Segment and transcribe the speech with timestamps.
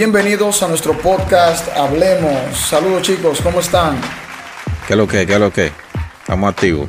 [0.00, 2.56] Bienvenidos a nuestro podcast Hablemos.
[2.56, 4.00] Saludos chicos, ¿cómo están?
[4.86, 5.26] ¿Qué es lo que?
[5.26, 5.72] ¿Qué es lo que?
[6.20, 6.88] Estamos activos.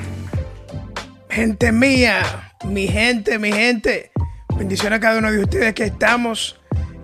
[1.29, 4.11] Gente mía, mi gente, mi gente.
[4.57, 6.57] Bendiciones a cada uno de ustedes que estamos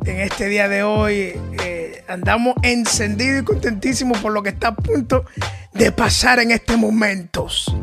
[0.05, 1.33] en este día de hoy.
[1.61, 5.25] Eh, andamos encendidos y contentísimos por lo que está a punto
[5.73, 7.75] de pasar en estos momentos.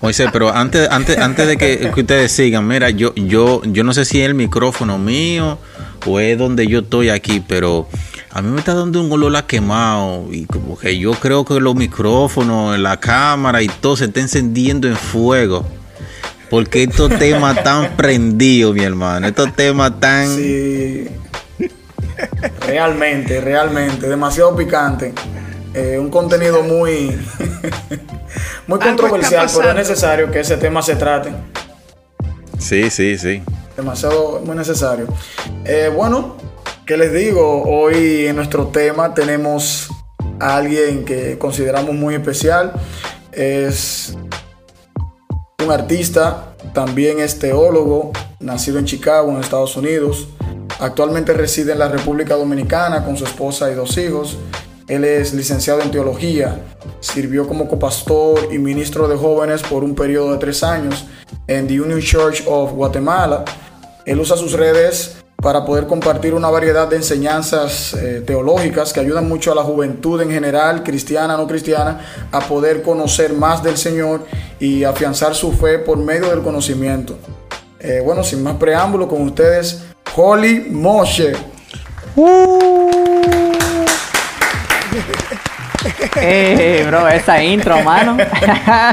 [0.00, 3.92] Moisés, pero antes, antes, antes de que, que ustedes sigan, mira, yo, yo, yo no
[3.92, 5.58] sé si es el micrófono mío
[6.06, 7.88] o es donde yo estoy aquí, pero
[8.30, 11.60] a mí me está dando un olor a quemado y como que yo creo que
[11.60, 15.64] los micrófonos, la cámara y todo se está encendiendo en fuego.
[16.50, 20.28] Porque estos temas tan prendidos, mi hermano, estos temas tan...
[20.28, 21.08] Sí.
[22.66, 25.12] Realmente, realmente, demasiado picante.
[25.74, 27.16] Eh, un contenido muy,
[28.66, 31.32] muy controversial, pero es necesario que ese tema se trate.
[32.58, 33.42] Sí, sí, sí.
[33.76, 35.06] Demasiado, muy necesario.
[35.64, 36.36] Eh, bueno,
[36.86, 37.62] ¿qué les digo?
[37.64, 39.88] Hoy en nuestro tema tenemos
[40.38, 42.72] a alguien que consideramos muy especial.
[43.32, 44.16] Es
[45.64, 50.28] un artista, también es teólogo, nacido en Chicago, en Estados Unidos.
[50.78, 54.38] Actualmente reside en la República Dominicana con su esposa y dos hijos.
[54.86, 56.60] Él es licenciado en teología,
[57.00, 61.06] sirvió como copastor y ministro de jóvenes por un periodo de tres años
[61.46, 63.44] en The Union Church of Guatemala.
[64.04, 69.28] Él usa sus redes para poder compartir una variedad de enseñanzas eh, teológicas que ayudan
[69.28, 72.00] mucho a la juventud en general, cristiana, no cristiana,
[72.30, 74.26] a poder conocer más del Señor
[74.60, 77.18] y afianzar su fe por medio del conocimiento.
[77.78, 79.84] Eh, bueno, sin más preámbulo, con ustedes,
[80.16, 81.34] Holly Moshe.
[86.16, 88.16] Eh, bro, esa intro, mano.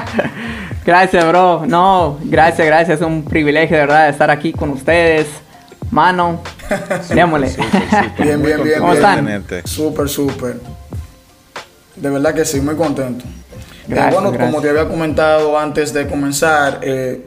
[0.86, 1.64] gracias, bro.
[1.66, 3.00] No, gracias, gracias.
[3.00, 5.28] Es un privilegio, de verdad, estar aquí con ustedes.
[5.90, 6.42] Mano,
[7.14, 7.50] démosle.
[8.18, 8.80] Bien, bien, bien.
[8.80, 9.46] ¿Cómo están?
[9.66, 10.60] Súper, súper.
[11.96, 13.24] De verdad que sí, muy contento.
[13.90, 14.50] Eh, bueno, gracias.
[14.50, 17.26] como te había comentado antes de comenzar, eh,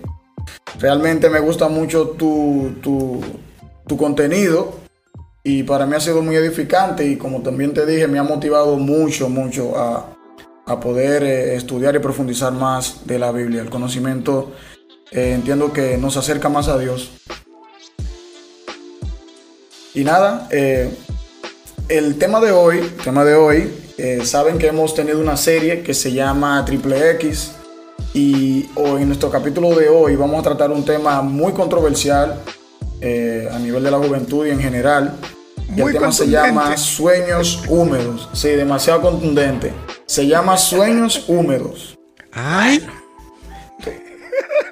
[0.78, 3.22] realmente me gusta mucho tu, tu,
[3.86, 4.83] tu contenido
[5.44, 8.76] y para mí ha sido muy edificante y como también te dije, me ha motivado
[8.76, 10.16] mucho, mucho a,
[10.66, 13.60] a poder eh, estudiar y profundizar más de la Biblia.
[13.60, 14.52] El conocimiento
[15.14, 17.10] eh, entiendo que nos acerca más a Dios.
[19.94, 20.90] Y nada, eh,
[21.88, 25.94] el tema de hoy, tema de hoy, eh, saben que hemos tenido una serie que
[25.94, 27.52] se llama Triple X
[28.12, 32.40] y hoy, en nuestro capítulo de hoy vamos a tratar un tema muy controversial
[33.50, 35.14] a nivel de la juventud y en general.
[35.68, 38.28] Y Muy el tema se llama Sueños Húmedos.
[38.32, 39.72] Sí, demasiado contundente.
[40.06, 41.98] Se llama Sueños Húmedos.
[42.32, 42.86] Ay,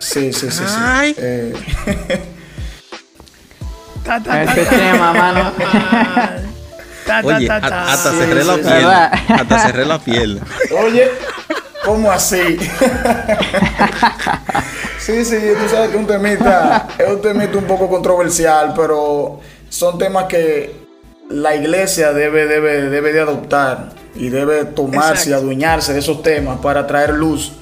[0.01, 0.65] Sí, sí, sí.
[0.67, 0.75] sí.
[0.77, 1.15] Ay.
[1.17, 1.55] Eh,
[4.05, 5.53] Ta, ta, ta, Este tema, mano.
[7.07, 7.93] Ta, ta, oye, ta, a- ta.
[7.93, 8.73] hasta Sí, cerré la sí, piel.
[8.75, 9.13] ¿Verdad?
[9.29, 10.41] Hasta cerré la piel.
[10.85, 11.11] Oye,
[11.85, 12.59] ¿cómo así?
[14.99, 19.99] sí, sí, tú sabes que un temita, es un temita un poco controversial, pero son
[19.99, 20.82] temas que
[21.29, 26.59] la iglesia debe, debe, debe de adoptar y debe tomarse y adueñarse de esos temas
[26.61, 27.53] para traer luz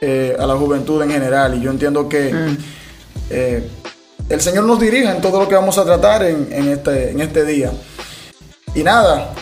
[0.00, 1.54] eh, a la juventud en general.
[1.56, 2.32] Y yo entiendo que
[3.30, 3.68] eh,
[4.28, 7.20] el Señor nos dirija en todo lo que vamos a tratar en, en este, en
[7.20, 7.70] este día.
[8.74, 9.32] Y nada,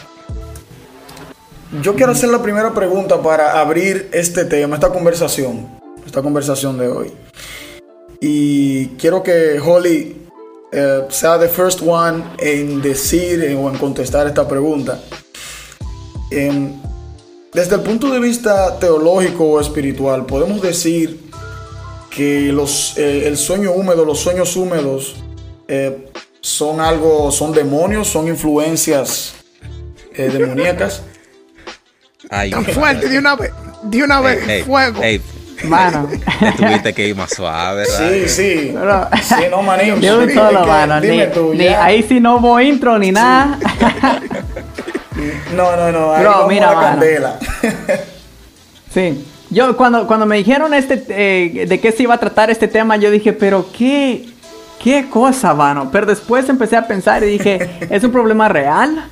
[1.83, 5.69] yo quiero hacer la primera pregunta para abrir este tema, esta conversación,
[6.05, 7.13] esta conversación de hoy.
[8.21, 10.26] Y quiero que Holly
[10.77, 15.01] eh, sea the first one en decir o en contestar esta pregunta.
[16.31, 16.73] Em,
[17.53, 21.19] desde el punto de vista teológico o espiritual, podemos decir
[22.11, 25.17] que los, eh, el sueño húmedo, los sueños húmedos,
[25.69, 29.35] eh, son algo, son demonios, son influencias
[30.15, 31.03] eh, demoníacas.
[32.29, 33.53] Ay, Tan fuerte, de una vez,
[33.83, 35.03] de una vez, Ey, ey, fuego.
[35.03, 35.21] ey,
[35.65, 36.09] Mano.
[36.41, 38.11] te tuviste que ir más suave, ¿verdad?
[38.11, 38.71] Sí, sí.
[38.73, 39.09] Bro.
[39.23, 40.01] Sí, no, manín.
[40.01, 41.01] De un solo, que- mano.
[41.01, 43.59] Ni, tú, ni- ahí sí no hubo intro ni nada.
[45.55, 46.13] No, no, no.
[46.13, 46.89] Ahí Bro, vamos mira, a la mano.
[46.91, 47.39] candela.
[48.93, 49.27] Sí.
[49.51, 52.97] yo cuando, cuando me dijeron este, eh, de qué se iba a tratar este tema,
[52.97, 54.25] yo dije, pero qué,
[54.83, 55.91] qué cosa, mano.
[55.93, 59.07] Pero después empecé a pensar y dije, es un problema real.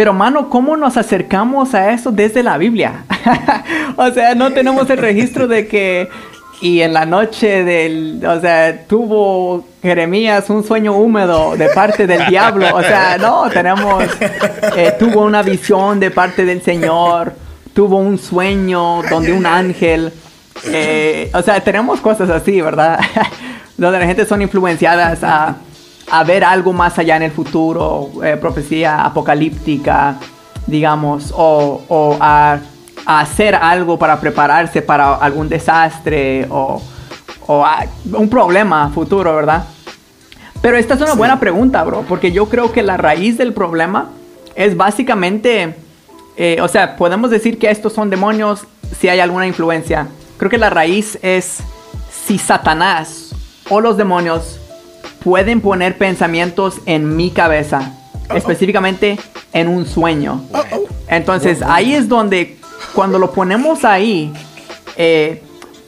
[0.00, 3.04] Pero, mano, ¿cómo nos acercamos a eso desde la Biblia?
[3.98, 6.08] o sea, no tenemos el registro de que
[6.62, 12.26] y en la noche del, o sea, tuvo Jeremías un sueño húmedo de parte del
[12.28, 12.66] diablo.
[12.74, 14.02] O sea, no, tenemos,
[14.74, 17.34] eh, tuvo una visión de parte del Señor,
[17.74, 20.14] tuvo un sueño donde un ángel,
[20.64, 22.98] eh, o sea, tenemos cosas así, ¿verdad?
[23.76, 25.56] donde la gente son influenciadas a,
[26.10, 30.16] a ver algo más allá en el futuro, eh, profecía apocalíptica,
[30.66, 32.58] digamos, o, o a
[33.06, 36.80] hacer algo para prepararse para algún desastre o,
[38.12, 39.64] un problema futuro, ¿verdad?
[40.62, 44.10] Pero esta es una buena pregunta, bro, porque yo creo que la raíz del problema
[44.54, 45.74] es básicamente,
[46.36, 48.66] eh, o sea, podemos decir que estos son demonios
[48.96, 50.06] si hay alguna influencia.
[50.36, 51.58] Creo que la raíz es
[52.12, 53.34] si Satanás
[53.68, 54.59] o los demonios
[55.22, 57.94] pueden poner pensamientos en mi cabeza,
[58.34, 59.18] específicamente
[59.52, 60.42] en un sueño.
[61.08, 62.58] Entonces ahí es donde
[62.94, 64.32] cuando lo ponemos ahí,
[64.96, 65.42] eh,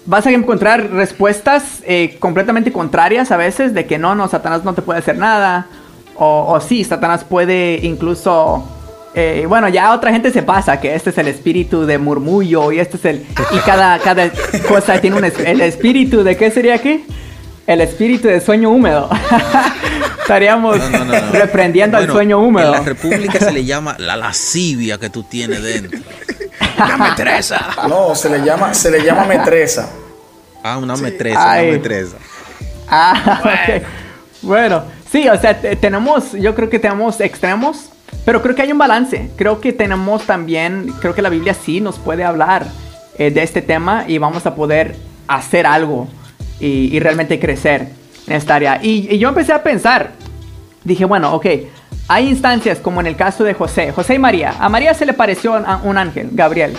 [0.06, 4.75] vas a encontrar respuestas eh, completamente contrarias a veces de que no, no, Satanás no
[4.75, 5.67] te puede hacer nada.
[6.17, 8.64] O, o sí, Satanás puede incluso...
[9.14, 12.78] Eh, bueno, ya otra gente se pasa que este es el espíritu de murmullo y
[12.78, 13.26] este es el...
[13.52, 14.31] Y cada, cada
[14.69, 15.25] cosa tiene un...
[15.25, 17.05] El espíritu de qué sería aquí?
[17.67, 19.09] El espíritu de sueño húmedo.
[20.20, 20.79] Estaríamos
[21.32, 22.67] reprendiendo al sueño húmedo.
[22.67, 25.99] En la República se le llama la lascivia que tú tienes dentro.
[26.76, 27.76] Una metresa.
[27.88, 29.91] No, se le llama, se le llama metresa.
[30.62, 32.17] Ah, una metresa, una metresa.
[32.88, 33.87] Ah, bueno.
[34.43, 37.91] bueno, sí, o sea, tenemos, yo creo que tenemos extremos,
[38.25, 39.31] pero creo que hay un balance.
[39.37, 42.67] Creo que tenemos también, creo que la Biblia sí nos puede hablar
[43.19, 44.94] eh, de este tema y vamos a poder
[45.26, 46.09] hacer algo
[46.62, 47.88] y, realmente crecer
[48.26, 48.79] en esta área.
[48.82, 50.12] Y, y, yo empecé a pensar,
[50.85, 51.47] dije, bueno, ok,
[52.09, 54.55] hay instancias como en el caso de José, José y María.
[54.59, 56.76] A María se le pareció un ángel, Gabriel.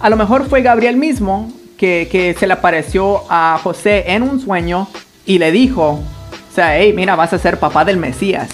[0.00, 4.88] A lo mejor fue Gabriel mismo que, se le apareció a José en un sueño
[5.26, 8.48] y le dijo, o sea, hey, mira, vas a ser papá del Mesías.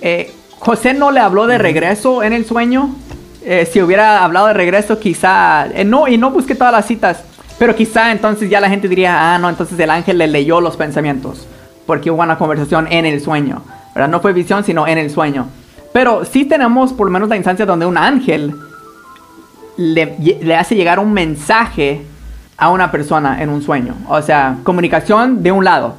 [0.00, 2.94] Eh, José no le habló de regreso en el sueño.
[3.44, 7.24] Eh, si hubiera hablado de regreso, quizá, eh, no, y no busqué todas las citas,
[7.62, 10.76] pero quizá entonces ya la gente diría, ah, no, entonces el ángel le leyó los
[10.76, 11.46] pensamientos,
[11.86, 13.62] porque hubo una conversación en el sueño.
[13.94, 15.46] No fue visión, sino en el sueño.
[15.92, 18.52] Pero sí tenemos por lo menos la instancia donde un ángel
[19.76, 22.02] le, hace llegar un mensaje
[22.56, 23.94] a una persona en un sueño.
[24.08, 25.94] O sea, comunicación de un lado.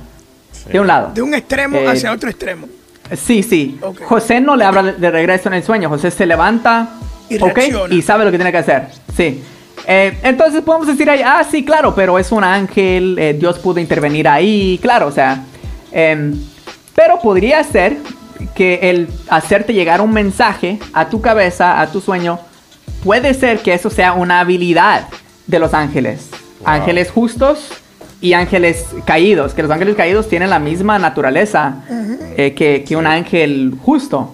[0.70, 1.12] De un lado.
[1.14, 2.68] De un extremo eh, hacia otro extremo.
[3.16, 3.80] Sí, sí.
[4.04, 5.88] José no le habla de, regreso en el sueño.
[5.88, 6.90] José se levanta
[7.30, 7.38] y,
[7.96, 8.90] y sabe lo que tiene que hacer.
[9.16, 9.42] Sí.
[9.86, 13.80] Eh, entonces podemos decir ahí, ah, sí, claro, pero es un ángel, eh, Dios pudo
[13.80, 15.44] intervenir ahí, claro, o sea,
[15.92, 16.34] em,
[16.96, 17.98] pero podría ser
[18.56, 22.40] que el hacerte llegar un mensaje a tu cabeza, a tu sueño,
[23.04, 25.08] puede ser que eso sea una habilidad
[25.48, 26.30] de los ángeles.
[26.64, 27.70] Ángeles justos
[28.22, 31.84] y ángeles caídos, que los ángeles caídos tienen la misma naturaleza
[32.38, 34.34] eh, que, un ángel justo.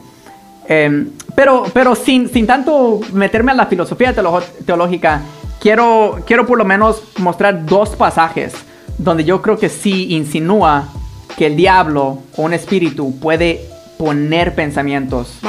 [0.68, 5.22] Em, pero pero sin, sin, tanto meterme a la filosofía teológica,
[5.60, 8.54] quiero, quiero por lo menos mostrar dos pasajes
[8.98, 10.90] donde yo creo que sí insinúa
[11.38, 13.66] que el diablo o un espíritu puede
[13.98, 15.40] poner pensamientos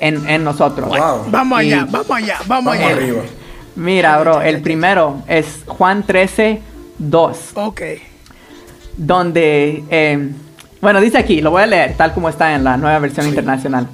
[0.00, 0.90] En, nosotros.
[1.30, 2.88] Vamos allá, vamos allá, vamos, allá.
[2.88, 3.22] Arriba.
[3.76, 6.60] Mira, bro, el primero es Juan 13,
[6.98, 7.38] 2.
[7.54, 7.80] Ok.
[8.96, 10.30] Donde, eh,
[10.80, 13.88] bueno, dice aquí, lo voy a leer tal como está en la nueva versión internacional.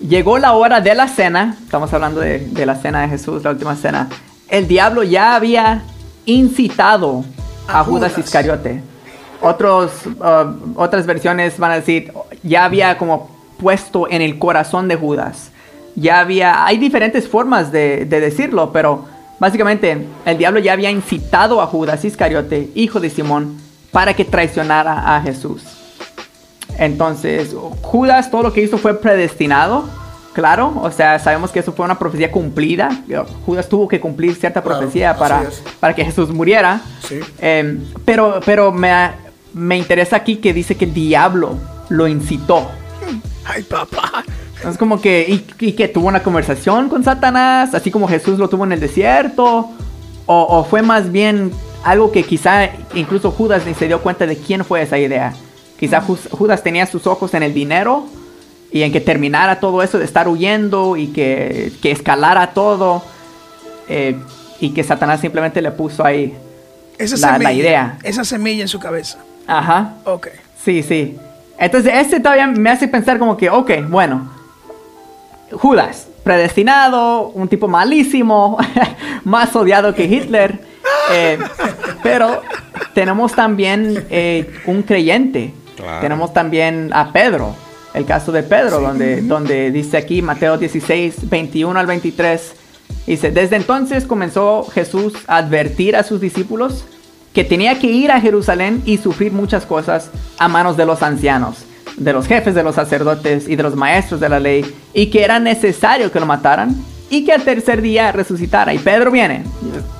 [0.00, 3.50] Llegó la hora de la cena, estamos hablando de, de la cena de Jesús, la
[3.50, 4.08] última cena.
[4.48, 5.82] El diablo ya había
[6.24, 7.24] incitado
[7.66, 8.82] a, Judas Iscariote
[9.40, 12.12] otros, uh, otras versiones van a decir,
[12.42, 15.50] ya había como puesto en el corazón de Judas.
[15.94, 19.04] Ya había, hay diferentes formas de, decirlo, pero
[19.38, 23.58] básicamente el diablo ya había incitado a Judas Iscariote, hijo de Simón,
[23.90, 25.62] para que traicionara a Jesús.
[26.78, 29.88] Entonces, Judas todo lo que hizo fue predestinado,
[30.32, 32.90] claro, o sea, sabemos que eso fue una profecía cumplida.
[33.44, 35.44] Judas tuvo que cumplir cierta profecía para,
[35.80, 36.80] para que Jesús muriera.
[37.40, 39.10] Em, pero, pero me,
[39.54, 41.56] me interesa aquí que dice que el diablo
[41.88, 42.68] lo incitó.
[43.44, 44.24] Ay, papá.
[44.68, 48.64] Es como que, y, que tuvo una conversación con Satanás, así como Jesús lo tuvo
[48.64, 49.70] en el desierto,
[50.26, 51.52] o, fue más bien
[51.84, 55.32] algo que quizá incluso Judas ni se dio cuenta de quién fue esa idea.
[55.78, 58.04] Quizá Judas tenía sus ojos en el dinero
[58.70, 63.02] y en que terminara todo eso de estar huyendo y que, que escalara todo.
[63.88, 64.16] Eh,
[64.60, 66.34] y que Satanás simplemente le puso ahí
[66.98, 67.98] Esa la, semilla, la idea.
[68.02, 69.18] Esa semilla en su cabeza.
[69.46, 69.94] Ajá.
[70.04, 70.28] Ok.
[70.62, 71.16] Sí, sí.
[71.58, 74.28] Entonces, este todavía me hace pensar como que, ok, bueno,
[75.52, 78.58] Judas, predestinado, un tipo malísimo,
[79.24, 80.60] más odiado que Hitler,
[81.12, 81.38] eh,
[82.02, 82.42] pero
[82.94, 86.00] tenemos también eh, un creyente, Claro.
[86.00, 87.54] tenemos también a Pedro,
[87.94, 92.52] el caso de Pedro, donde, donde dice aquí Mateo 16, 21 al 23,
[93.06, 96.84] dice, desde entonces comenzó Jesús a advertir a sus discípulos
[97.32, 101.64] que tenía que ir a Jerusalén y sufrir muchas cosas a manos de los ancianos,
[101.96, 105.24] de los jefes de los sacerdotes y de los maestros de la ley, y que
[105.24, 106.74] era necesario que lo mataran
[107.10, 108.74] y que al tercer día resucitara.
[108.74, 109.44] Y Pedro viene,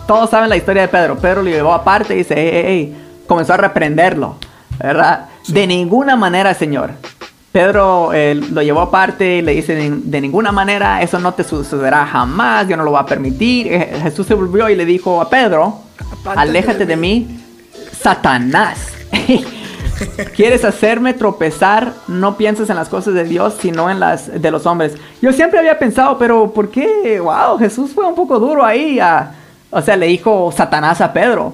[0.06, 2.96] todos saben la historia de Pedro, Pedro lo llevó aparte y dice, "Ey, ey, ey",
[3.26, 4.36] comenzó a reprenderlo,
[4.78, 5.26] ¿verdad?
[5.46, 6.90] De ninguna manera, Señor.
[7.52, 12.04] Pedro eh, lo llevó aparte y le dice, de, ninguna manera, eso no te sucederá
[12.06, 13.72] jamás, yo no lo voy a permitir.
[13.72, 15.80] Eh, Jesús se volvió y le dijo a Pedro,
[16.24, 17.40] aléjate de de mí,
[17.98, 18.88] Satanás.
[20.36, 21.92] ¿Quieres hacerme tropezar?
[22.06, 24.94] No pienses en las cosas de Dios, sino en las de los hombres.
[25.20, 27.18] Yo siempre había pensado, pero ¿por qué?
[27.20, 29.00] Wow, Jesús fue un poco duro ahí.
[29.00, 29.32] a-
[29.70, 31.52] o sea, le dijo Satanás a Pedro.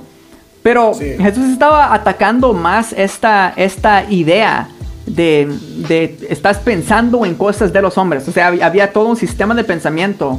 [0.62, 1.16] Pero Sí.
[1.18, 4.68] Jesús estaba atacando más esta, esta idea
[5.06, 5.46] de,
[5.88, 8.26] de estás pensando en cosas de los hombres.
[8.28, 10.38] O sea, hab- había todo un sistema de pensamiento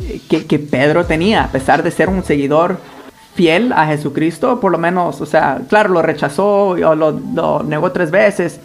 [0.00, 2.78] eh, que, Pedro tenía, a pesar de ser un seguidor
[3.34, 8.10] fiel a Jesucristo, por lo menos, o sea, claro, lo rechazó lo, lo negó tres
[8.10, 8.60] veces,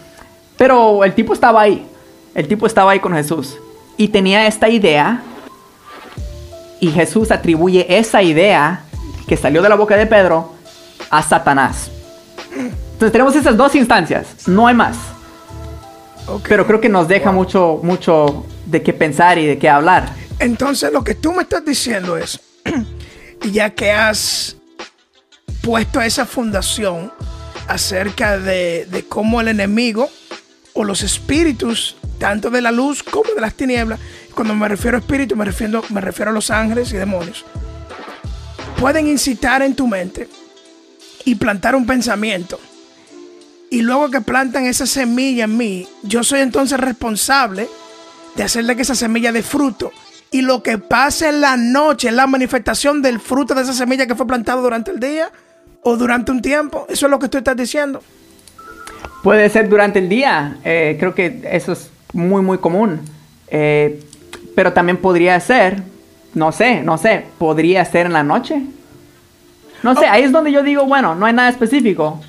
[0.58, 1.86] pero el tipo estaba ahí,
[2.36, 3.58] el tipo estaba ahí con Jesús
[3.96, 5.22] y tenía esta idea
[6.80, 8.82] y Jesús atribuye esa idea
[9.28, 10.54] que salió de la boca de Pedro
[11.10, 11.90] a Satanás.
[12.54, 14.98] Entonces tenemos esas dos instancias, no hay más.
[16.48, 20.14] Pero creo que nos deja mucho, mucho de qué pensar y de qué hablar.
[20.40, 22.40] Entonces lo que tú me estás diciendo es,
[23.52, 24.58] ya que has
[25.62, 27.12] puesto esa fundación
[27.68, 30.10] acerca de, de cómo el enemigo
[30.74, 34.00] o los espíritus, tanto de la luz como de las tinieblas,
[34.38, 37.44] cuando me refiero a espíritu me refiero, me refiero a los ángeles y demonios,
[38.80, 40.30] pueden incitar en tu mente
[41.26, 42.60] y plantar un pensamiento.
[43.70, 47.68] Y luego que plantan esa semilla en mí, yo soy entonces responsable
[48.36, 49.92] de hacerle que esa semilla dé fruto.
[50.32, 54.08] Y lo que pase en la noche es la manifestación del fruto de esa semilla
[54.08, 55.32] que fue plantado durante el día
[55.84, 56.86] o durante un tiempo.
[56.90, 58.02] Eso es lo que tú estás diciendo.
[59.24, 63.02] Puede ser durante el día, eh, creo que eso es muy muy común.
[63.50, 64.02] Eh,
[64.56, 65.84] pero también podría ser,
[66.34, 68.62] no sé, no sé, podría ser en la noche.
[69.84, 72.20] No sé, ahí es donde yo digo, bueno, no hay nada específico.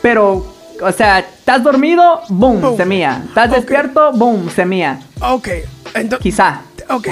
[0.00, 2.76] Pero, o sea, estás dormido, boom, Boom.
[2.76, 3.22] semilla.
[3.28, 5.00] Estás despierto, boom, semilla.
[5.20, 5.48] Ok,
[5.94, 6.22] entonces...
[6.22, 6.62] Quizá.
[6.90, 7.08] Ok,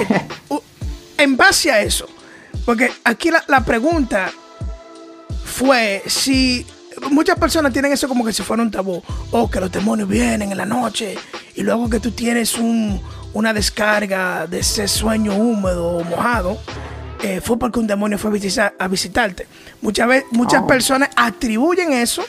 [1.17, 2.07] en base a eso,
[2.65, 4.31] porque aquí la, la pregunta
[5.45, 6.65] fue si
[7.09, 9.01] muchas personas tienen eso como que si fuera un tabú,
[9.31, 11.15] o que los demonios vienen en la noche
[11.55, 13.01] y luego que tú tienes un-
[13.33, 16.57] una descarga de ese sueño húmedo o mojado,
[17.23, 19.47] eh, fue porque un demonio fue a, visita- a visitarte.
[19.81, 20.67] Muchas veces, muchas Oh.
[20.67, 22.23] personas atribuyen eso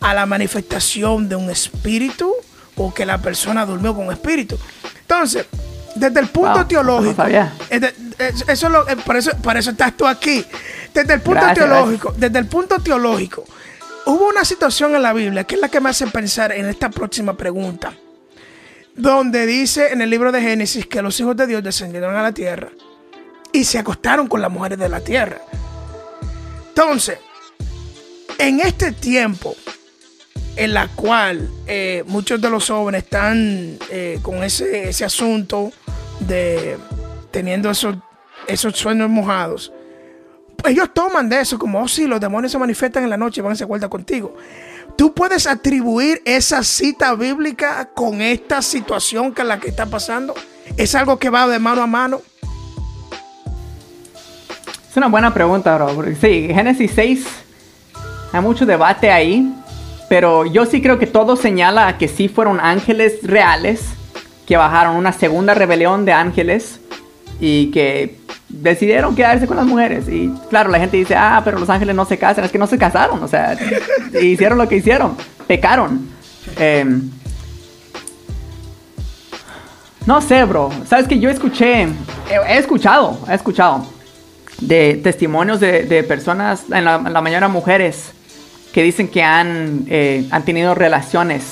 [0.00, 2.32] a la manifestación de un espíritu
[2.76, 4.58] o que la persona durmió con un espíritu.
[5.00, 5.46] Entonces,
[5.94, 7.24] desde el punto Wow, teológico,
[8.48, 10.44] eso lo- por, eso, por eso estás tú aquí.
[10.92, 13.44] Desde el punto Gracias, teológico, desde el punto teológico,
[14.06, 16.90] hubo una situación en la Biblia que es la que me hace pensar en esta
[16.90, 17.94] próxima pregunta,
[18.94, 22.32] donde dice en el libro de Génesis que los hijos de Dios descendieron a la
[22.32, 22.68] tierra
[23.52, 25.38] y se acostaron con las mujeres de la tierra.
[26.68, 27.18] Entonces,
[28.38, 29.56] en este tiempo
[30.56, 35.70] en la cual eh, muchos de los jóvenes están eh, con ese, ese asunto
[36.20, 36.78] de
[37.30, 37.96] teniendo esos,
[38.46, 39.72] esos sueños mojados,
[40.64, 43.44] ellos toman de eso como, oh sí, los demonios se manifiestan en la noche y
[43.44, 44.34] van a se cuenta contigo.
[44.96, 50.34] Tú puedes atribuir esa cita bíblica con esta situación que es la que está pasando.
[50.76, 52.22] Es algo que va de mano a mano.
[54.90, 56.02] Es una buena pregunta, bro.
[56.20, 57.26] Sí, Génesis 6,
[58.32, 59.52] hay mucho debate ahí,
[60.08, 63.84] pero yo sí creo que todo señala a que sí fueron ángeles reales
[64.46, 66.80] que bajaron una segunda rebelión de ángeles
[67.40, 70.08] y que decidieron quedarse con las mujeres.
[70.08, 72.44] Y claro, la gente dice, ah, pero los ángeles no se casan.
[72.44, 73.56] Es que no se casaron, o sea,
[74.22, 76.08] hicieron lo que hicieron, pecaron.
[76.58, 77.10] Em,
[80.06, 80.70] no sé, bro.
[80.86, 81.88] Sabes que yo escuché, he,
[82.48, 83.84] he escuchado, he escuchado
[84.60, 88.12] de testimonios de, de personas, en la, en la mayoría mujeres,
[88.76, 91.44] que dicen que han, eh, han tenido relaciones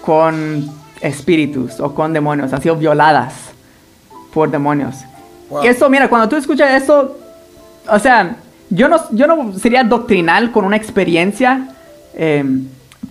[0.00, 0.70] con
[1.00, 3.34] espíritus o con demonios, han sido violadas
[4.32, 4.94] por demonios.
[5.48, 5.64] Wow.
[5.64, 7.18] Y eso, mira, cuando tú escuchas eso,
[7.88, 8.36] o sea,
[8.68, 11.66] yo no, yo no sería doctrinal con una experiencia,
[12.14, 12.44] eh,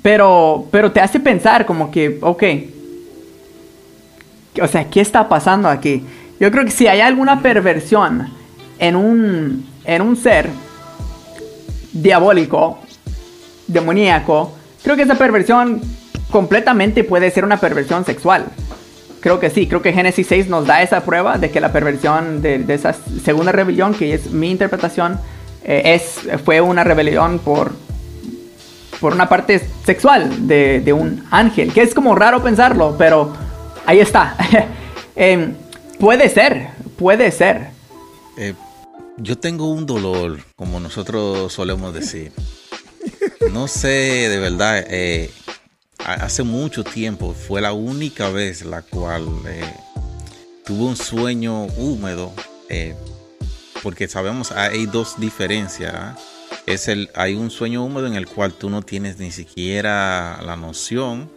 [0.02, 2.44] pero, pero te hace pensar como que, ok,
[4.62, 6.06] o sea, ¿qué está pasando aquí?
[6.40, 8.30] Yo creo que si hay alguna perversión
[8.80, 10.50] en un, en un ser
[11.92, 12.80] diabólico,
[13.70, 15.82] demoníaco, creo que esa perversión
[16.32, 18.46] completamente puede ser una perversión sexual.
[19.20, 22.42] Creo que sí, creo que Génesis 6 nos da esa prueba de que la perversión
[22.42, 25.20] de, esa segunda rebelión, que es mi interpretación,
[25.64, 27.74] eh, es, fue una rebelión por,
[29.02, 33.34] por una parte sexual de, un ángel, que es como raro pensarlo, pero
[33.86, 34.38] ahí está.
[35.18, 35.54] eh,
[36.00, 37.72] puede ser, puede ser.
[38.38, 38.54] Eh,
[39.18, 42.32] yo tengo un dolor, como nosotros solemos decir.
[43.48, 45.32] No sé, de verdad, eh,
[46.06, 49.74] hace mucho tiempo fue la única vez la cual eh,
[50.66, 52.34] tuve un sueño húmedo,
[52.68, 52.96] eh,
[53.82, 55.94] porque sabemos hay dos diferencias.
[55.96, 56.18] ¿ah?
[56.68, 60.56] Es el, hay un sueño húmedo en el cual tú no tienes ni siquiera la
[60.56, 61.32] noción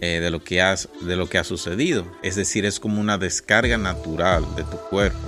[0.00, 2.04] de, lo que has, de lo que ha sucedido.
[2.22, 5.26] Es decir, es como una descarga natural de tu cuerpo.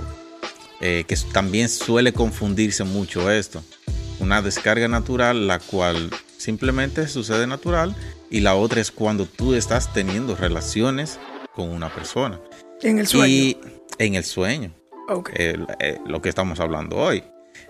[0.79, 3.63] que también suele confundirse mucho esto.
[4.19, 7.95] Una descarga natural, la cual simplemente sucede natural
[8.29, 11.19] y la otra es cuando tú estás teniendo relaciones
[11.53, 12.39] con una persona.
[12.81, 13.27] En el sueño.
[13.27, 13.57] Y
[13.99, 14.73] en el sueño.
[15.09, 15.35] Okay.
[15.79, 17.23] Eh, lo que estamos hablando hoy.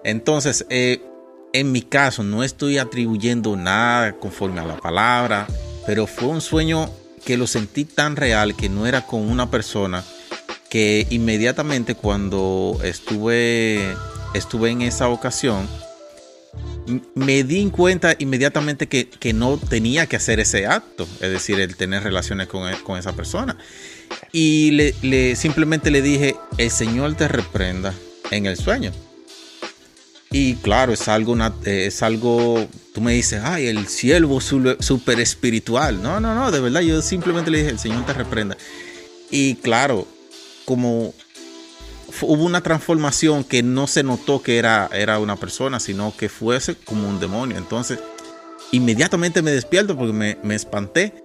[0.04, 1.02] Entonces, eh,
[1.54, 5.48] en mi caso, no estoy atribuyendo nada conforme a la palabra,
[5.86, 6.90] pero fue un sueño
[7.26, 10.04] que lo sentí tan real que no era con una persona
[10.70, 13.96] que inmediatamente cuando estuve,
[14.34, 15.68] estuve en esa ocasión,
[17.16, 22.04] me di cuenta inmediatamente que, no tenía que hacer ese acto, es decir, el tener
[22.04, 23.58] relaciones con, con esa persona.
[24.32, 27.94] Y le, simplemente le dije, el Señor te reprenda
[28.32, 28.92] en el sueño.
[30.30, 36.02] Y claro, es algo, es algo, tú me dices, ay, el siervo súper espiritual.
[36.02, 38.58] No, no, no, de verdad, yo simplemente le dije, el Señor te reprenda.
[39.32, 40.08] Y claro,
[40.66, 41.14] como
[42.22, 46.76] hubo una transformación que no se notó que era, era una persona, sino que fuese
[46.76, 47.58] como un demonio.
[47.58, 48.00] Entonces,
[48.72, 51.24] inmediatamente me despierto porque me, me espanté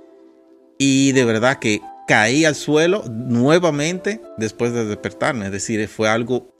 [0.78, 5.46] y de verdad que caí al suelo nuevamente después de despertarme.
[5.46, 6.55] Es decir, fue algo,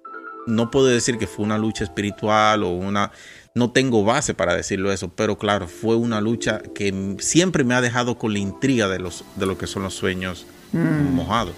[0.47, 3.13] no puedo decir que fue una lucha espiritual o una,
[3.55, 7.81] no tengo base para decirlo eso, pero claro, fue una lucha que siempre me ha
[7.81, 11.15] dejado con la intriga de, los, de lo que son los sueños mm.
[11.15, 11.57] mojados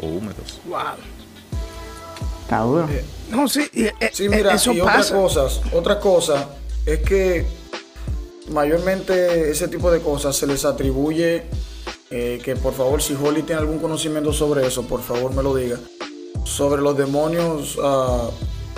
[0.00, 0.60] o húmedos.
[0.66, 1.19] Wow.
[2.90, 6.48] Eh, no, sí, eh, sí mira, eso y otras cosas, otra cosa
[6.84, 7.46] es que
[8.48, 11.44] mayormente ese tipo de cosas se les atribuye
[12.10, 15.54] eh, que por favor si Holly tiene algún conocimiento sobre eso, por favor me lo
[15.54, 15.78] diga.
[16.42, 18.32] Sobre los demonios, uh,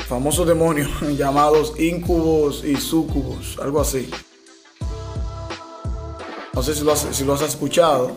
[0.07, 4.11] famosos demonios llamados incubos y sucubos, algo así.
[6.53, 8.13] No sé si lo has, si lo has escuchado.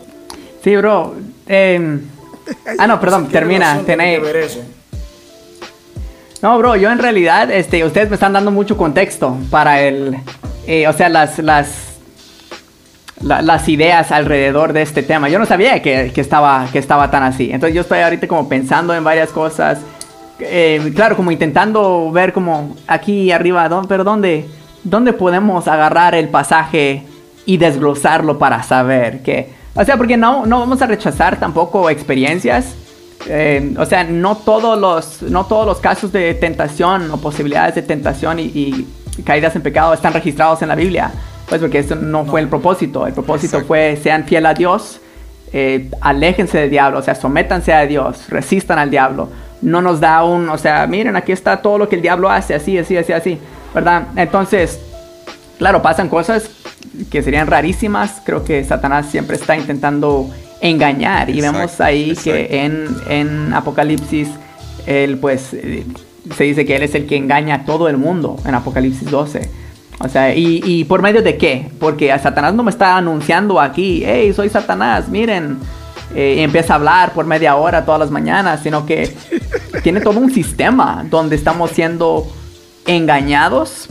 [0.62, 1.14] Sí, bro.
[1.46, 2.02] Em,
[2.78, 3.82] ah, no, perdón, termina.
[3.86, 4.20] Tenéis.
[6.46, 10.16] No, bro, yo en realidad, este, ustedes me están dando mucho contexto para el,
[10.68, 11.98] eh, o sea, las, las,
[13.20, 15.28] las ideas alrededor de este tema.
[15.28, 17.50] Yo no sabía que, estaba, que estaba tan así.
[17.50, 19.80] Entonces yo estoy ahorita como pensando en varias cosas.
[20.38, 24.46] Eh, claro, como intentando ver como aquí arriba, pero ¿dónde,
[24.84, 27.02] ¿dónde podemos agarrar el pasaje
[27.44, 29.50] y desglosarlo para saber que...
[29.74, 32.76] O sea, porque no, no vamos a rechazar tampoco experiencias
[33.28, 37.82] eh, o sea, no todos, los, no todos los casos de tentación o posibilidades de
[37.82, 38.86] tentación y,
[39.24, 41.10] caídas en pecado están registrados en la Biblia.
[41.48, 43.06] Pues porque eso no, fue el propósito.
[43.06, 45.00] El propósito fue sean fieles a Dios,
[45.52, 49.28] eh, aléjense del diablo, o sea, sométanse a Dios, resistan al diablo.
[49.62, 52.54] No nos da un, o sea, miren, aquí está todo lo que el diablo hace,
[52.54, 53.38] así, así, así, así,
[53.74, 54.08] ¿verdad?
[54.16, 54.80] Entonces,
[55.58, 56.50] claro, pasan cosas
[57.10, 58.20] que serían rarísimas.
[58.24, 60.28] Creo que Satanás siempre está intentando
[60.60, 61.30] engañar.
[61.30, 64.28] y vemos ahí que en, en, Apocalipsis,
[64.86, 65.54] él pues
[66.36, 69.50] se dice que él es el que engaña a todo el mundo en Apocalipsis 12.
[69.98, 71.70] O sea, y, y por medio de qué?
[71.78, 75.58] Porque a Satanás no me está anunciando aquí, hey, soy Satanás, miren.
[76.14, 79.14] Eh, y empieza a hablar por media hora todas las mañanas, sino que
[79.82, 82.26] tiene todo un sistema donde estamos siendo
[82.86, 83.88] engañados,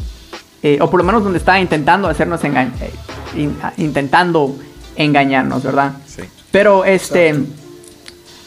[0.63, 4.55] eh, o por lo menos donde está intentando hacernos engañar, eh, intentando
[4.95, 5.93] engañarnos, ¿verdad?
[6.55, 7.35] Pero este.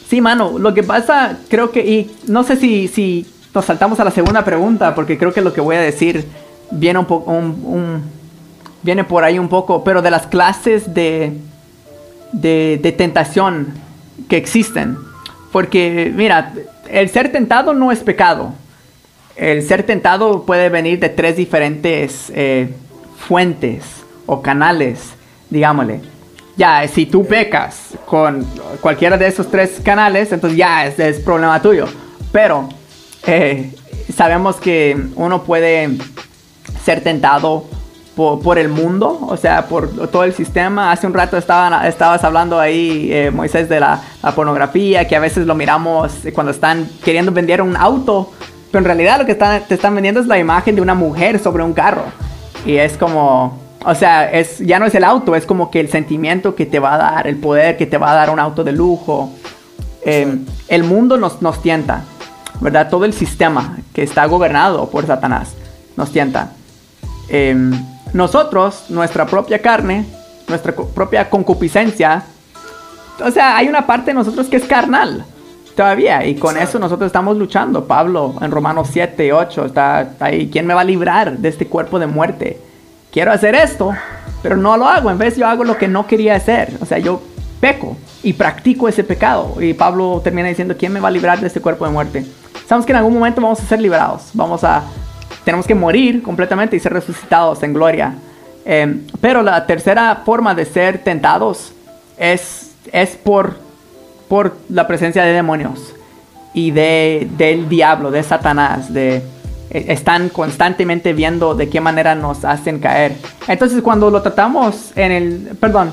[0.08, 1.80] Sí, mano, lo que pasa, creo que.
[1.80, 5.52] Y no sé si, si nos saltamos a la segunda pregunta, porque creo que lo
[5.52, 6.24] que voy a decir
[6.70, 7.30] viene un poco.
[7.30, 8.02] Un,
[8.82, 11.34] viene por ahí un poco, pero de las clases de,
[12.32, 13.74] de, de tentación
[14.26, 14.96] que existen.
[15.52, 16.54] Porque, mira,
[16.88, 18.54] el ser tentado no es pecado.
[19.36, 22.70] el ser tentado puede venir de tres diferentes eh,
[23.18, 23.84] fuentes
[24.24, 25.10] o canales,
[25.50, 26.00] digámosle.
[26.58, 28.44] Ya, si tú pecas con
[28.80, 31.86] cualquiera de esos tres canales, entonces ya es, es problema tuyo.
[32.32, 32.68] Pero
[33.26, 33.72] eh,
[34.12, 35.88] sabemos que uno puede
[36.84, 37.64] ser tentado
[38.16, 40.90] por, el mundo, o sea, por todo el sistema.
[40.90, 44.02] Hace un rato estaban, estabas hablando ahí, eh, Moisés, de la,
[44.34, 48.32] pornografía, que a veces lo miramos cuando están queriendo vender un auto,
[48.72, 51.62] pero en realidad lo que te están vendiendo es la imagen de una mujer sobre
[51.62, 52.06] un carro.
[52.66, 55.88] Y es como, o sea, es, ya no es el auto, es como que el
[55.88, 58.64] sentimiento que te va a dar, el poder que te va a dar un auto
[58.64, 59.32] de lujo.
[60.04, 60.38] Eh,
[60.68, 62.04] el mundo nos, nos tienta,
[62.60, 62.88] ¿verdad?
[62.90, 65.54] Todo el sistema que está gobernado por Satanás
[65.96, 66.52] nos tienta.
[67.28, 67.54] Eh,
[68.12, 70.06] nosotros, nuestra propia carne,
[70.48, 72.24] nuestra propia concupiscencia,
[73.24, 75.24] o sea, hay una parte de nosotros que es carnal
[75.74, 77.84] todavía y con eso nosotros estamos luchando.
[77.84, 81.98] Pablo en Romanos 7, 8 está ahí, ¿quién me va a librar de este cuerpo
[81.98, 82.67] de muerte?
[83.18, 83.92] Quiero hacer esto,
[84.44, 86.98] pero no lo hago, en vez yo hago lo que no quería hacer, o sea,
[86.98, 87.20] yo
[87.60, 91.48] peco y practico ese pecado y Pablo termina diciendo, ¿quién me va a librar de
[91.48, 92.24] este cuerpo de muerte?
[92.68, 94.84] Sabemos que en algún momento vamos a ser librados, vamos a
[95.44, 98.14] tenemos que morir completamente y ser resucitados en gloria.
[98.64, 101.72] Em, pero la tercera forma de ser tentados
[102.18, 103.58] es, es por,
[104.28, 105.92] por la presencia de demonios
[106.54, 109.24] y de, del diablo, de Satanás, de,
[109.70, 113.16] están constantemente viendo de qué manera nos hacen caer.
[113.46, 115.92] Entonces cuando lo tratamos en el, perdón,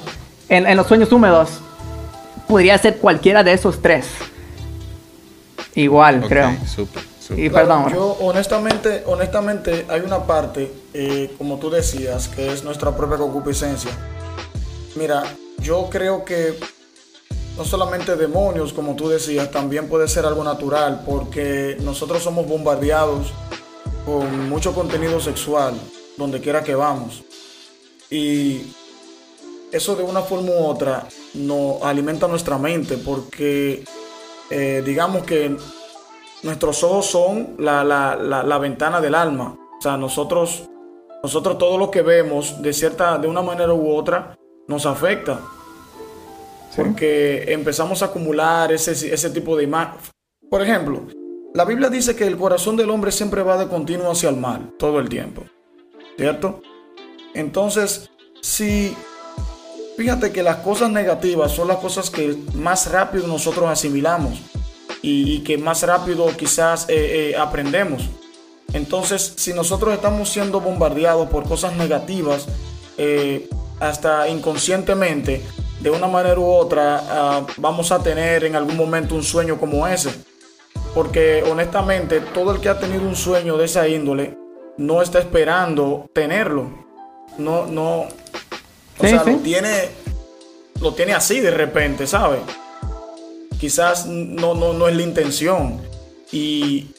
[0.50, 1.60] en, los sueños húmedos,
[2.48, 4.08] podría ser cualquiera de esos tres.
[5.76, 6.56] Igual, creo.
[7.36, 7.92] Y perdón.
[7.92, 13.92] Yo honestamente, honestamente hay una parte, eh, como tú decías, que es nuestra propia concupiscencia.
[14.96, 15.24] Mira,
[15.60, 16.54] yo creo que
[17.58, 23.34] no solamente demonios, como tú decías, también puede ser algo natural, porque nosotros somos bombardeados
[24.06, 25.74] con mucho contenido sexual,
[26.16, 27.24] donde quiera que vamos.
[28.10, 28.62] Y
[29.72, 33.84] eso de una forma u otra nos alimenta nuestra mente, porque
[34.50, 35.58] eh, digamos que
[36.44, 39.58] nuestros ojos son la, ventana del alma.
[39.78, 40.70] O sea, nosotros,
[41.24, 44.38] nosotros todo lo que vemos de cierta, de una manera u otra,
[44.68, 45.42] nos afecta.
[46.76, 50.00] Porque empezamos a acumular ese, ese tipo de imagen.
[50.50, 51.06] Por ejemplo,
[51.56, 54.74] la Biblia dice que el corazón del hombre siempre va de continuo hacia el mal,
[54.78, 55.46] todo el tiempo.
[56.18, 56.62] ¿Cierto?
[57.34, 58.10] Entonces,
[58.42, 58.94] si
[59.96, 64.34] fíjate que las cosas negativas son las cosas que más rápido nosotros asimilamos
[65.02, 68.04] y, que más rápido quizás eh, eh, aprendemos.
[68.74, 72.48] Entonces, si nosotros estamos siendo bombardeados por cosas negativas,
[72.98, 73.48] eh,
[73.80, 75.42] hasta inconscientemente,
[75.80, 79.88] de una manera u otra, ah, vamos a tener en algún momento un sueño como
[79.88, 80.35] ese.
[80.96, 84.36] Porque honestamente, todo el que ha tenido un sueño de esa índole
[84.78, 86.70] no está esperando tenerlo.
[87.38, 88.08] No, no.
[88.98, 89.90] O sea, Lo, tiene,
[90.82, 92.42] lo tiene así de repente, ¿sabes?
[93.60, 95.82] quizás no, no, no es la intención.
[96.32, 96.92] Y,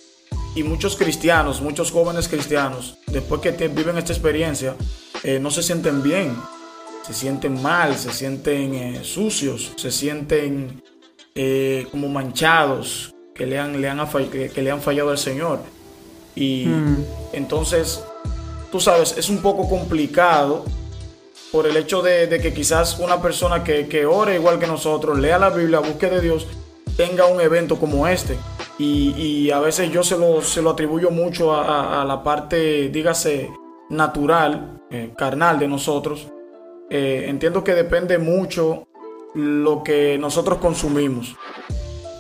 [0.65, 4.75] muchos cristianos, muchos jóvenes cristianos, después que viven esta experiencia,
[5.23, 6.35] eh, no se sienten bien,
[7.07, 10.83] se sienten mal, se sienten eh, sucios, se sienten
[11.35, 13.99] eh, como manchados, que le han, le han,
[14.31, 15.61] que, le han fallado al Señor.
[16.35, 17.05] Y hmm.
[17.33, 18.03] entonces,
[18.71, 20.65] tú sabes, es un poco complicado
[21.53, 25.51] por el hecho de, que quizás una persona que, ore igual que nosotros, lea la
[25.51, 26.47] Biblia, busque de Dios,
[26.97, 28.37] tenga un evento como este.
[28.79, 33.51] Y, a veces yo se lo, se lo atribuyo mucho a, la parte, dígase,
[33.89, 36.29] natural, eh, carnal de nosotros.
[36.91, 38.87] Eh, entiendo que depende mucho
[39.35, 41.37] lo que nosotros consumimos.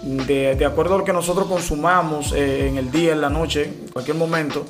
[0.06, 3.88] De, acuerdo a lo que nosotros consumamos eh, en el día, en la noche, en
[3.92, 4.64] cualquier momento,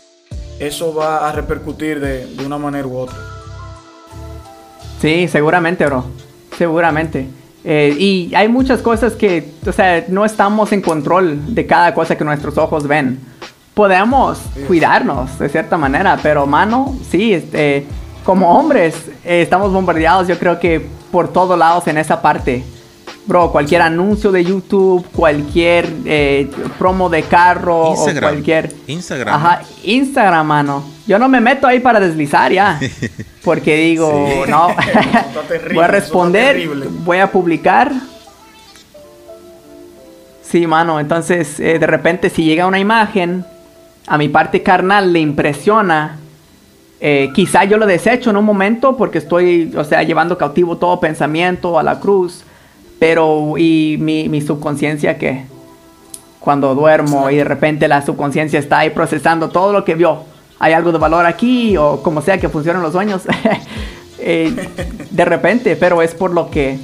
[0.59, 3.17] eso va a repercutir de, de una manera u otra.
[5.01, 6.05] Sí, seguramente, bro.
[6.57, 7.29] Seguramente.
[7.69, 12.17] Eh, y hay muchas cosas que, o sea, no estamos en control de cada cosa
[12.17, 13.19] que nuestros ojos ven.
[13.75, 17.85] Podemos cuidarnos de cierta manera, pero mano, sí, este,
[18.25, 18.95] como hombres
[19.25, 22.65] eh, estamos bombardeados, yo creo que por todos lados en esa parte.
[23.27, 28.73] Bro, cualquier anuncio de YouTube, cualquier eh, promo de carro o cualquier...
[28.87, 29.35] Instagram.
[29.35, 30.85] Ajá, Instagram, mano.
[31.09, 32.79] Yo no me meto ahí para deslizar ya.
[33.45, 34.69] Porque digo, no,
[35.75, 36.69] voy a responder,
[37.05, 37.93] voy a publicar.
[40.43, 43.45] Sí, mano, entonces eh, de repente si llega una imagen,
[44.07, 46.19] a mi parte carnal le impresiona,
[47.01, 51.01] eh, quizá yo lo desecho en un momento porque estoy, o sea, llevando cautivo todo
[51.01, 52.45] pensamiento a la cruz,
[52.99, 55.45] pero ¿y mi, mi subconsciencia qué?
[56.47, 60.23] cuando duermo y de repente la subconsciencia está ahí procesando todo lo que vio.
[60.61, 63.23] Hay algo de valor aquí o como sea que funcionen los sueños.
[64.19, 64.51] Eh,
[65.11, 66.79] de repente, pero es por lo que,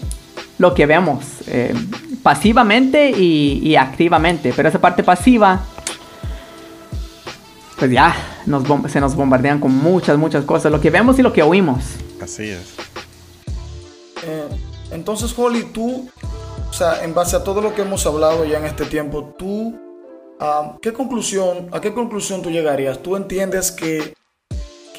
[0.58, 1.24] lo que vemos.
[1.46, 1.74] Eh,
[2.22, 4.52] pasivamente y, activamente.
[4.54, 5.64] Pero esa parte pasiva,
[7.78, 10.70] pues ya nos se nos bombardean con muchas, muchas cosas.
[10.70, 11.82] Lo que vemos y lo que oímos.
[12.20, 12.74] Así es.
[14.24, 14.48] Eh,
[14.92, 16.08] entonces, Holly, tú,
[16.70, 19.78] o sea, en base a todo lo que hemos hablado ya en este tiempo, tú,
[20.38, 23.02] ¿a qué conclusión, a qué conclusión tú llegarías?
[23.02, 24.14] ¿Tú entiendes que,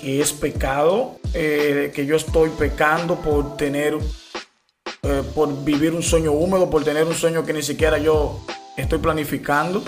[0.02, 3.98] que es pecado, eh, que yo estoy pecando por tener
[5.06, 8.40] eh, por vivir un sueño húmedo, por tener un sueño que ni siquiera yo
[8.78, 9.84] estoy planificando.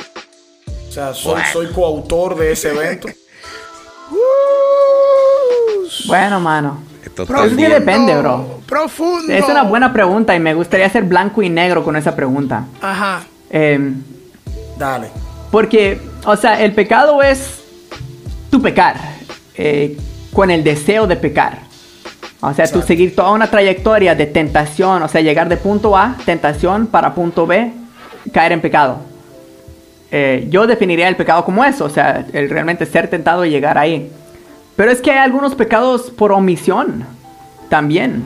[0.90, 3.08] O sea, soy, soy coautor de ese evento.
[6.08, 6.84] bueno, mano.
[7.18, 8.60] Es que depende, bro.
[8.68, 9.32] Profundo.
[9.32, 12.66] Es una buena pregunta y me gustaría ser blanco y negro con esa pregunta.
[12.82, 13.24] Ajá.
[13.50, 14.02] Em,
[14.78, 15.08] Dale.
[15.52, 17.62] Porque, o sea, el pecado es
[18.50, 18.96] tu pecar.
[19.58, 19.98] Eh,
[20.34, 21.60] con el deseo de pecar.
[22.42, 26.18] O sea, tú seguir toda una trayectoria de tentación, o sea, llegar de punto A,
[26.26, 27.72] tentación, para punto B,
[28.34, 29.00] caer en pecado.
[30.12, 33.78] Eh, yo definiría el pecado como eso, o sea, el realmente ser tentado y llegar
[33.78, 34.12] ahí.
[34.76, 37.06] Pero es que hay algunos pecados por omisión
[37.70, 38.26] también.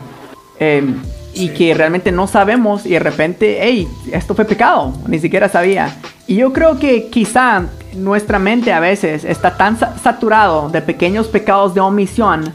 [0.60, 1.02] Em,
[1.34, 5.96] y que realmente no sabemos y de repente, hey, esto fue pecado, ni siquiera sabía.
[6.28, 11.74] Y yo creo que quizá nuestra mente a veces está tan saturado de pequeños pecados
[11.74, 12.54] de omisión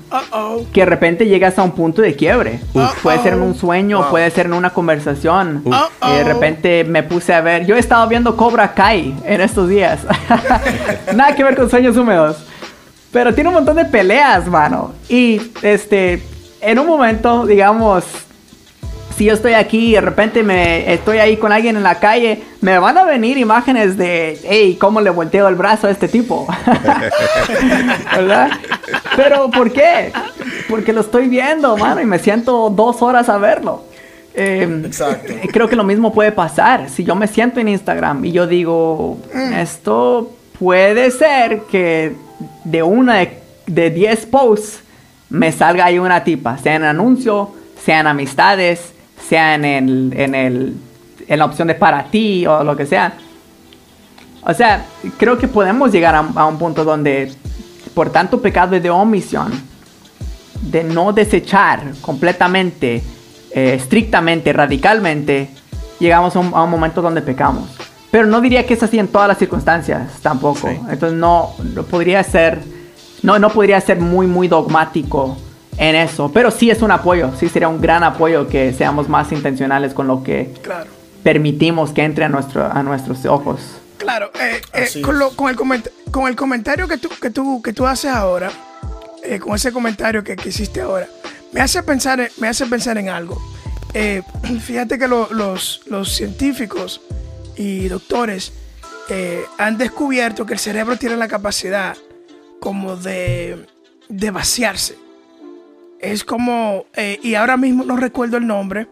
[0.72, 2.60] que de repente llegas a un punto de quiebre.
[3.02, 5.64] Puede ser en un sueño, puede ser en una conversación.
[5.64, 9.68] Y de repente me puse a ver, yo he estado viendo Cobra Kai en estos
[9.68, 10.00] días.
[11.14, 12.44] Nada que ver con sueños húmedos.
[13.14, 14.92] Pero tiene un montón de peleas, mano.
[15.08, 16.20] Y este,
[16.60, 18.04] en un momento, digamos,
[19.16, 22.42] si yo estoy aquí y de repente me estoy ahí con alguien en la calle,
[22.60, 26.48] me van a venir imágenes de, hey, cómo le volteo el brazo a este tipo.
[28.16, 28.50] ¿Verdad?
[29.14, 30.12] Pero ¿por qué?
[30.68, 33.84] Porque lo estoy viendo, mano, y me siento dos horas a verlo.
[34.34, 35.32] Em, Exacto.
[35.52, 36.90] Creo que lo mismo puede pasar.
[36.90, 39.52] Si yo me siento en Instagram y yo digo, mm.
[39.52, 42.23] esto puede ser que
[42.64, 43.26] de una
[43.66, 44.80] de 10 posts
[45.30, 47.52] me salga ahí una tipa, sea en anuncio,
[47.84, 48.92] sean amistades,
[49.28, 50.74] sea en, en, el,
[51.26, 53.14] en la opción de para ti o lo que sea.
[54.46, 54.84] O sea,
[55.16, 57.32] creo que podemos llegar a, un punto donde
[57.94, 59.52] por tanto pecado de omisión,
[60.60, 63.02] de no desechar completamente,
[63.52, 65.48] eh, estrictamente, radicalmente,
[65.98, 67.70] llegamos a un, momento donde pecamos.
[68.14, 70.68] Pero no diría que es así en todas las circunstancias tampoco.
[70.68, 72.60] Entonces no, no podría ser,
[73.24, 75.36] no, no podría ser muy, muy dogmático
[75.78, 76.30] en eso.
[76.32, 80.06] Pero sí es un apoyo, sí sería un gran apoyo que seamos más intencionales con
[80.06, 80.54] lo que
[81.24, 83.60] permitimos que entre a, nuestro, a nuestros ojos.
[83.96, 88.12] Claro, eh, eh, con, el con, el comentario que tú, que tú, que tú haces
[88.12, 88.48] ahora,
[89.24, 91.08] eh, con ese comentario que, hiciste ahora,
[91.50, 93.42] me hace pensar, me hace pensar en algo.
[94.60, 97.00] fíjate que los, los científicos
[97.56, 98.52] y doctores
[99.58, 101.96] han descubierto que el cerebro tiene la capacidad
[102.60, 103.66] como de,
[104.08, 104.96] de vaciarse
[106.04, 108.86] es como, eh, y ahora mismo no recuerdo el nombre,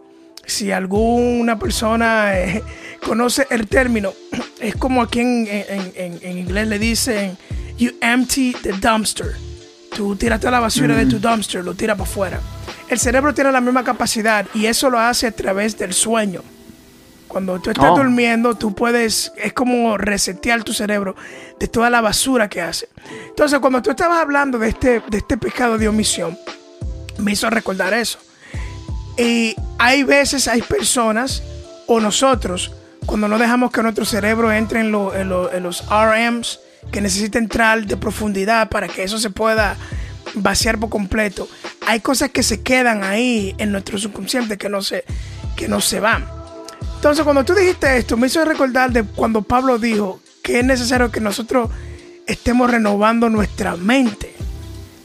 [0.45, 2.63] si alguna persona eh,
[3.05, 4.13] conoce el término,
[4.59, 7.37] es como aquí en, en, inglés le dicen,
[7.77, 9.35] you empty the dumpster.
[9.95, 11.21] Tú tiras toda la basura de tu mm.
[11.21, 12.39] dumpster, lo tiras para afuera.
[12.89, 16.41] El cerebro tiene la misma capacidad y eso lo hace a través del sueño.
[17.33, 17.95] Cuando tú estás oh.
[17.95, 21.15] durmiendo, tú puedes, es como resetear tu cerebro
[21.59, 22.89] de toda la basura que hace.
[23.27, 26.37] Entonces, cuando tú estabas hablando de este, de este pecado de omisión,
[27.17, 28.19] me hizo recordar eso.
[29.17, 31.41] Y hay veces, hay personas
[31.87, 32.71] o nosotros,
[33.07, 36.59] cuando no dejamos que nuestro cerebro entre en, los RMs
[36.91, 39.75] que necesita entrar de profundidad para que eso se pueda
[40.35, 41.47] vaciar por completo,
[41.87, 45.03] hay cosas que se quedan ahí en nuestro subconsciente que no se,
[45.55, 46.42] que no se van.
[47.03, 51.11] Entonces, cuando tú dijiste esto, me hizo recordar de cuando Pablo dijo que es necesario
[51.11, 51.69] que nosotros
[52.25, 54.33] estemos renovando nuestra mente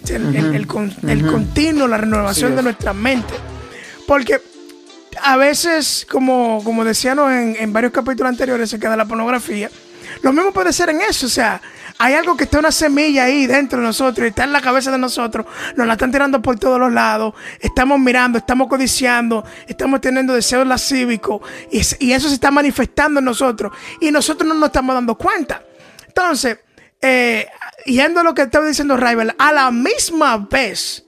[0.08, 3.34] el, continuo, la renovación de nuestra mente.
[4.06, 4.40] Porque
[5.20, 9.68] a veces, como, como decíamos en, en, varios capítulos anteriores, se queda la pornografía.
[10.22, 11.60] Lo mismo puede ser en eso, o sea,
[11.98, 14.90] hay algo que está una semilla ahí dentro de nosotros, y está en la cabeza
[14.90, 20.00] de nosotros, nos la están tirando por todos los lados, estamos mirando, estamos codiciando, estamos
[20.00, 24.68] teniendo deseos lascívicos, y, y eso se está manifestando en nosotros, y nosotros no nos
[24.68, 25.62] estamos dando cuenta.
[26.06, 26.58] Entonces,
[27.00, 27.46] eh,
[27.84, 31.04] yendo a lo que estaba diciendo Rival, a la misma vez,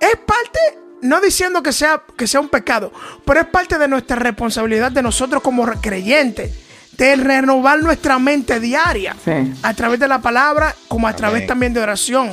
[0.00, 0.58] es parte,
[1.02, 2.92] no diciendo que sea, que sea un pecado,
[3.24, 6.69] pero es parte de nuestra responsabilidad de nosotros como creyentes,
[7.00, 9.32] de renovar nuestra mente diaria Sí.
[9.62, 11.46] a través de la palabra como a través Amén.
[11.48, 12.30] también de oración.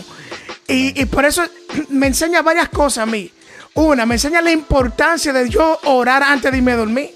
[0.68, 1.42] Y, y por eso
[1.90, 3.32] me enseña varias cosas a mí.
[3.76, 7.12] Una, me enseña la importancia de yo orar antes de irme a dormir.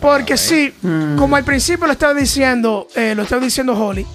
[0.00, 0.72] Porque sí,
[1.18, 4.06] como al principio lo estaba diciendo, eh, lo estaba diciendo Holly,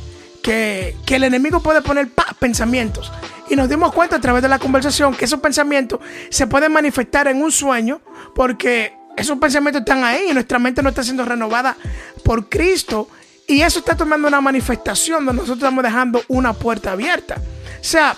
[0.41, 3.11] que, que el enemigo puede poner pa- pensamientos.
[3.49, 5.99] Y nos dimos cuenta a través de la conversación que esos pensamientos
[6.29, 7.99] se pueden manifestar en un sueño
[8.33, 11.77] porque esos pensamientos están ahí y nuestra mente no está siendo renovada
[12.23, 13.07] por Cristo.
[13.47, 17.35] Y eso está tomando una manifestación donde nosotros estamos dejando una puerta abierta.
[17.35, 18.15] O sea,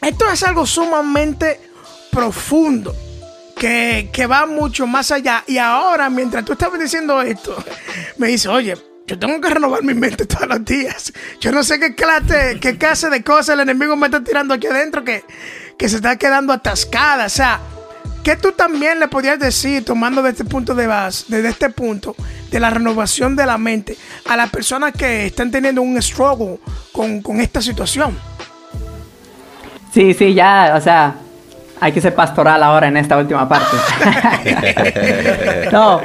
[0.00, 1.60] esto es algo sumamente
[2.10, 2.94] profundo.
[3.56, 5.44] Que, que va mucho más allá.
[5.46, 7.56] Y ahora, mientras tú estabas diciendo esto,
[8.18, 11.12] me dice, oye, yo tengo que renovar mi mente todos los días.
[11.40, 14.66] Yo no sé qué clase, qué clase de cosas el enemigo me está tirando aquí
[14.66, 15.24] adentro que,
[15.78, 17.26] que se está quedando atascada.
[17.26, 17.60] O sea,
[18.24, 22.16] ¿qué tú también le podrías decir, tomando de este punto de base, desde este punto,
[22.50, 23.96] de la renovación de la mente,
[24.28, 26.58] a las personas que están teniendo un struggle
[26.90, 28.18] con, con esta situación?
[29.92, 31.14] Sí, sí, ya, o sea,
[31.80, 33.76] hay que ser pastoral ahora en esta última parte.
[35.72, 36.00] no,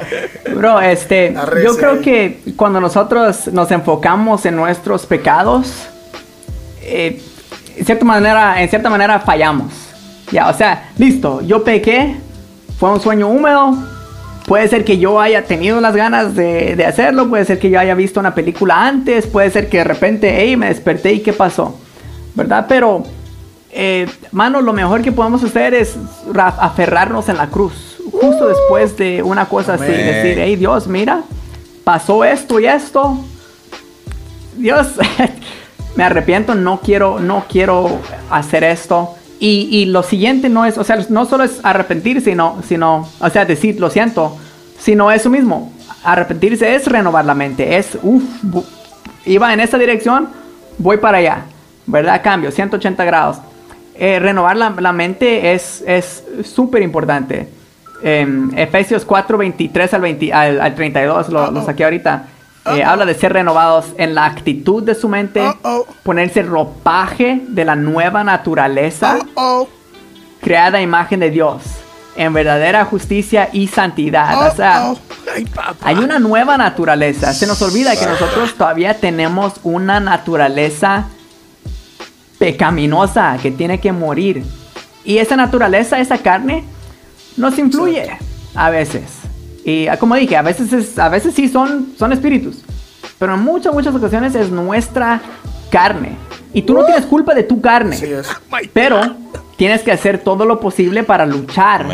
[0.53, 5.87] bro, este, Arrece yo creo que cuando nosotros nos enfocamos en nuestros pecados,
[6.81, 7.21] eh,
[7.77, 9.88] en cierta manera, en cierta manera fallamos.
[10.31, 12.15] Ya, o sea, listo, yo pequé,
[12.79, 13.77] fue un sueño húmedo.
[14.45, 17.79] Puede ser que yo haya tenido las ganas de, de hacerlo, puede ser que yo
[17.79, 21.33] haya visto una película antes, puede ser que de repente, hey, me desperté y qué
[21.33, 21.75] pasó,
[22.33, 22.65] ¿verdad?
[22.67, 23.03] Pero,
[23.71, 25.97] eh, mano, lo mejor que podemos hacer es
[26.33, 31.21] ra- aferrarnos en la cruz, justo después de una cosa así, decir, hey, Dios, mira,
[31.83, 33.19] pasó esto y esto,
[34.57, 34.87] Dios,
[35.95, 37.99] me arrepiento, no quiero, no quiero
[38.31, 39.15] hacer esto.
[39.39, 43.29] Y, y lo siguiente no es, o sea, no solo es arrepentirse, sino, sino, o
[43.29, 44.37] sea, decir, lo siento,
[44.77, 45.71] sino eso mismo.
[46.03, 48.23] Arrepentirse es renovar la mente, es, uff,
[49.25, 50.29] iba en esta dirección,
[50.77, 51.45] voy para allá,
[51.85, 52.21] ¿verdad?
[52.21, 53.37] Cambio, 180 grados.
[53.95, 57.47] Eh, renovar la, la mente es es súper importante.
[58.01, 62.27] Em, Efesios 4, 23 al, 20 al, al 32, lo, lo saqué ahorita.
[62.65, 65.41] Eh, habla de ser renovados en la actitud de su mente,
[66.03, 69.67] ponerse ropaje de la nueva naturaleza, oh,
[70.41, 71.63] creada imagen de Dios,
[72.15, 74.51] en verdadera justicia y santidad.
[74.51, 74.93] o sea.
[75.33, 75.47] Ay,
[75.81, 77.33] hay una nueva naturaleza.
[77.33, 81.05] Se nos olvida que nosotros todavía tenemos una naturaleza
[82.39, 84.43] pecaminosa que tiene que morir.
[85.03, 86.63] Y esa naturaleza, esa carne,
[87.37, 88.17] nos influye
[88.55, 89.03] a veces.
[89.69, 92.57] Y ah, como dije, a veces, es- a veces sí son, son espíritus.
[93.17, 95.21] Pero en muchas, muchas ocasiones es nuestra
[95.69, 96.15] carne.
[96.53, 97.95] Y tú no tienes culpa de tu carne.
[97.95, 98.27] Así es.
[98.73, 98.99] Pero
[99.57, 101.85] tienes que hacer todo lo posible para luchar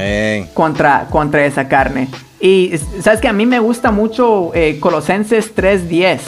[0.54, 2.08] contra, contra esa carne.
[2.40, 6.20] Y sabes que a mí me gusta mucho eh, Colosenses 3.10.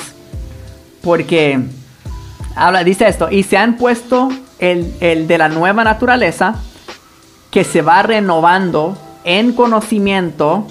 [1.01, 1.59] Porque
[2.55, 4.29] habla, dice esto, y se han puesto
[4.59, 6.55] el, el de la nueva naturaleza
[7.51, 10.67] que se va renovando en conocimiento.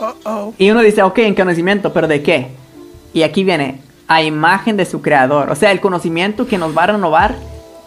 [0.00, 0.54] Oh, oh.
[0.58, 2.48] Y uno dice, ok, en conocimiento, pero ¿de qué?
[3.12, 5.50] Y aquí viene, a imagen de su creador.
[5.50, 7.34] O sea, el conocimiento que nos va a renovar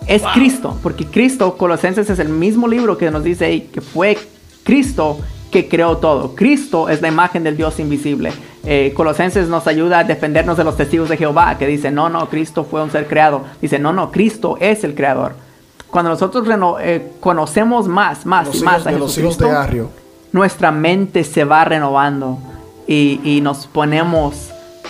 [0.07, 0.77] es Cristo.
[0.81, 4.17] Porque Cristo, Colosenses es el mismo libro que nos dice ahí que fue
[4.63, 5.19] Cristo
[5.51, 6.35] que creó todo.
[6.35, 8.31] Cristo es la imagen del Dios invisible.
[8.65, 12.29] Eh, Colosenses nos ayuda a defendernos de los testigos de Jehová, que dice, no, no,
[12.29, 13.43] Cristo fue un ser creado.
[13.61, 15.33] Dice, no, no, Cristo es el creador.
[15.89, 16.47] Cuando nosotros
[16.81, 19.89] eh, conocemos más, más Los y hijos más a de los hijos de Arrio.
[20.31, 22.39] Nuestra mente se va renovando
[22.87, 24.49] y, nos ponemos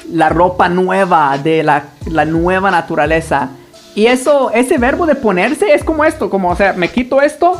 [0.09, 1.85] la ropa nueva de la,
[2.25, 3.49] nueva naturaleza.
[3.93, 7.59] Y eso, ese verbo de ponerse es como esto, como, o sea, me quito esto,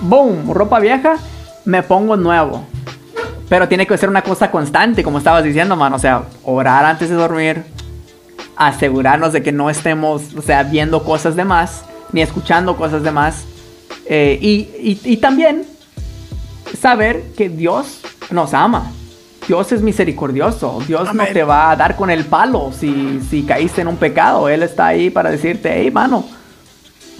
[0.00, 1.16] boom, ropa vieja,
[1.64, 2.64] me pongo nuevo.
[3.48, 5.94] Pero tiene que ser una cosa constante, como estabas diciendo, man.
[5.94, 7.64] O sea, orar antes de dormir,
[8.56, 13.10] asegurarnos de que no estemos, o sea, viendo cosas de más, ni escuchando cosas de
[13.10, 13.44] más.
[14.04, 15.64] Eh, y- y también
[16.76, 18.00] saber que Dios
[18.30, 18.90] nos ama.
[19.46, 20.80] Dios es misericordioso.
[20.86, 24.48] Dios no te va a dar con el palo si, si caíste en un pecado.
[24.48, 26.24] Él está ahí para decirte, hey, mano,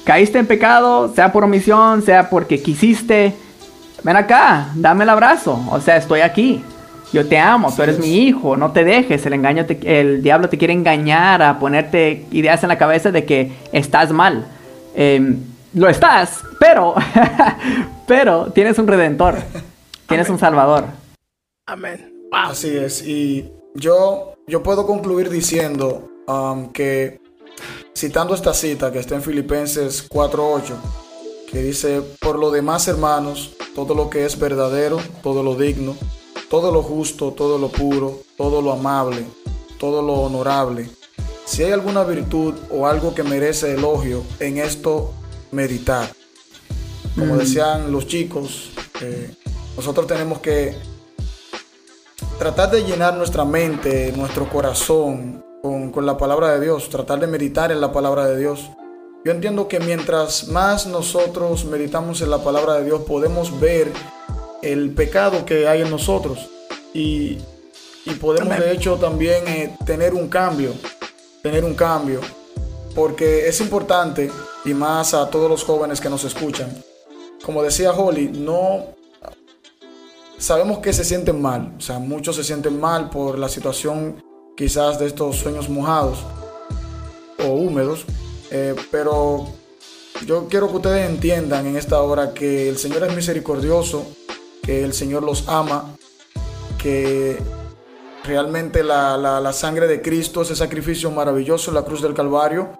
[0.04, 3.34] caíste en pecado, sea por omisión, sea porque quisiste.
[4.02, 5.58] Ven acá, dame el abrazo.
[5.70, 6.62] O sea, estoy aquí.
[7.10, 9.24] Yo te amo, tú eres mi hijo, no te dejes.
[9.24, 13.24] El, engaño te- el diablo te quiere engañar a ponerte ideas en la cabeza de
[13.24, 14.44] que estás mal.
[14.94, 15.38] Em,
[15.74, 16.94] lo estás, pero,
[18.06, 19.36] pero tienes un redentor,
[20.06, 20.84] tienes un salvador.
[21.66, 22.12] Amén.
[22.30, 22.50] Wow.
[22.50, 23.06] Así es.
[23.06, 27.20] Y yo, yo puedo concluir diciendo um, que,
[27.94, 30.74] citando esta cita que está en Filipenses 4.8,
[31.50, 35.96] que dice, por lo demás hermanos, todo lo que es verdadero, todo lo digno,
[36.50, 39.24] todo lo justo, todo lo puro, todo lo amable,
[39.78, 40.90] todo lo honorable.
[41.44, 45.14] Si hay alguna virtud o algo que merece elogio, en esto
[45.50, 46.08] meditar.
[47.14, 48.70] Como decían los chicos,
[49.00, 49.34] eh,
[49.76, 50.76] nosotros tenemos que
[52.38, 57.26] tratar de llenar nuestra mente, nuestro corazón con, con, la palabra de Dios, tratar de
[57.26, 58.70] meditar en la palabra de Dios.
[59.24, 63.92] Yo entiendo que mientras más nosotros meditamos en la palabra de Dios, podemos ver
[64.62, 66.48] el pecado que hay en nosotros
[66.94, 67.38] y,
[68.04, 70.72] y podemos de hecho también eh, tener un cambio,
[71.42, 72.20] tener un cambio,
[72.94, 74.30] porque es importante
[74.68, 76.70] y más a todos los jóvenes que nos escuchan.
[77.42, 78.86] Como decía Holly, no
[80.36, 84.22] sabemos que se sienten mal, o sea, muchos se sienten mal por la situación
[84.56, 86.18] quizás de estos sueños mojados
[87.44, 88.04] o húmedos,
[88.50, 89.46] eh, pero
[90.26, 94.04] yo quiero que ustedes entiendan en esta hora que el Señor es misericordioso,
[94.62, 95.96] que el Señor los ama,
[96.76, 97.38] que
[98.24, 102.70] realmente la, la sangre de Cristo, ese sacrificio maravilloso en la cruz del Calvario,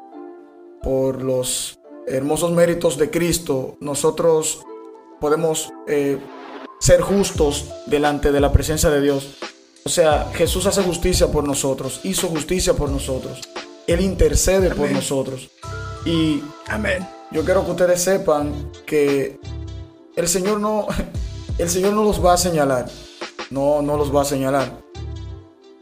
[0.83, 1.78] por los
[2.11, 4.63] hermosos méritos de Cristo, nosotros
[5.21, 6.19] podemos eh,
[6.81, 9.37] ser justos delante de la presencia de Dios.
[9.85, 13.41] O sea, Jesús hace justicia por nosotros, hizo justicia por nosotros.
[13.87, 15.51] Él intercede por nosotros.
[16.05, 17.07] Y Amén.
[17.31, 19.39] yo quiero que ustedes sepan que
[20.15, 20.87] el Señor no,
[21.59, 22.91] el Señor no los va a señalar.
[23.51, 24.79] No, no los va a señalar.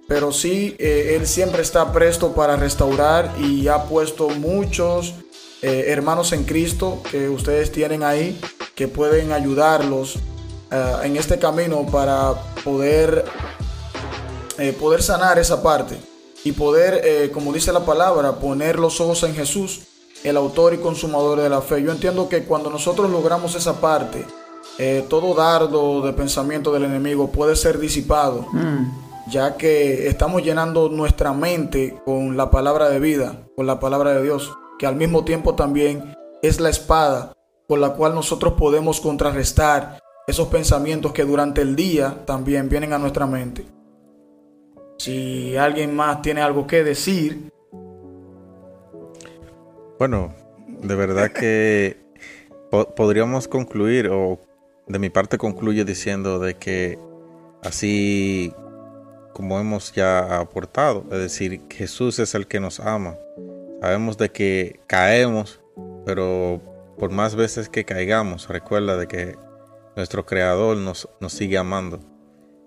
[0.06, 5.14] Pero sí, eh, Él siempre está presto para restaurar y ha puesto muchos
[5.62, 8.38] eh, hermanos en Cristo que ustedes tienen ahí
[8.76, 10.16] que pueden ayudarlos
[10.70, 13.24] eh, en este camino para poder,
[14.58, 15.96] eh, poder sanar esa parte
[16.44, 19.80] y poder, eh, como dice la palabra, poner los ojos en Jesús,
[20.24, 21.82] el autor y consumador de la fe.
[21.82, 24.24] Yo entiendo que cuando nosotros logramos esa parte,
[25.08, 28.46] todo dardo de pensamiento del enemigo puede ser disipado,
[29.30, 34.22] ya que estamos llenando nuestra mente con la palabra de vida, con la palabra de
[34.22, 37.32] Dios, que al mismo tiempo también es la espada
[37.68, 42.98] con la cual nosotros podemos contrarrestar esos pensamientos que durante el día también vienen a
[42.98, 43.64] nuestra mente.
[44.98, 47.50] Si alguien más tiene algo que decir.
[49.98, 50.34] Bueno,
[50.82, 51.96] de verdad que
[52.96, 54.40] podríamos concluir, o
[54.86, 56.98] de mi parte concluye diciendo de que
[57.62, 58.52] así
[59.32, 63.16] como hemos ya aportado, es decir, Jesús es el que nos ama.
[63.80, 65.60] Sabemos de que caemos,
[66.04, 66.60] pero
[66.98, 69.36] por más veces que caigamos, recuerda de que
[69.96, 72.00] nuestro Creador nos, nos sigue amando.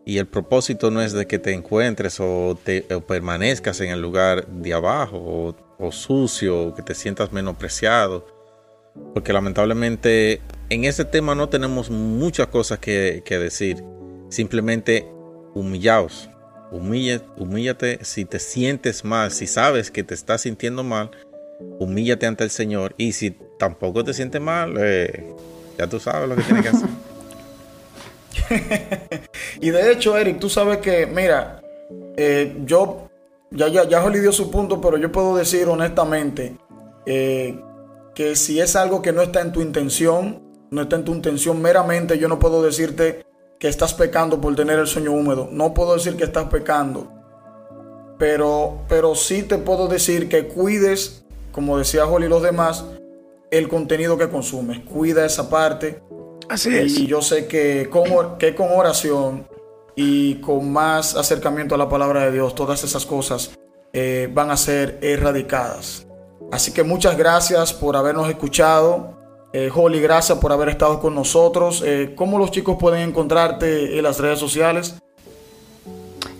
[0.05, 4.47] Y el propósito no es de que te encuentres o, te, permanezcas en el lugar
[4.47, 8.25] de abajo o, sucio o que te sientas menospreciado.
[9.13, 13.83] Porque lamentablemente en ese tema no tenemos muchas cosas que, decir.
[14.29, 15.07] Simplemente
[15.53, 16.29] humillaos.
[16.71, 21.11] Humíllate, humíllate si te sientes mal, si sabes que te estás sintiendo mal,
[21.79, 22.93] humíllate ante el Señor.
[22.97, 25.33] Y si tampoco te sientes mal, eh,
[25.77, 26.89] ya tú sabes lo que tienes que hacer.
[29.61, 31.61] y de hecho, Eric, tú sabes que, mira,
[32.17, 33.09] eh, yo,
[33.51, 36.55] ya, ya, ya dio su punto, pero yo puedo decir honestamente
[37.05, 37.59] eh,
[38.13, 41.61] que si es algo que no está en tu intención, no está en tu intención
[41.61, 43.23] meramente, yo no puedo decirte
[43.59, 45.49] que estás pecando por tener el sueño húmedo.
[45.51, 47.11] No puedo decir que estás pecando.
[48.17, 52.85] Pero, pero sí te puedo decir que cuides, como decía Holly y los demás,
[53.51, 54.79] el contenido que consumes.
[54.85, 56.01] Cuida esa parte.
[56.47, 56.97] Así es.
[56.97, 59.47] Y yo sé que con, que con oración
[59.95, 63.51] y con más acercamiento a la palabra de Dios, todas esas cosas
[63.91, 66.07] eh, van a ser erradicadas.
[66.51, 69.18] Así que muchas gracias por habernos escuchado.
[69.51, 71.83] Eh, Holly, gracias por haber estado con nosotros.
[71.85, 74.95] Eh, ¿Cómo los chicos pueden encontrarte en las redes sociales?